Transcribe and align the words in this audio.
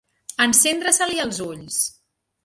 Encendre-se-li 0.45 1.19
els 1.25 1.41
ulls. 1.49 1.77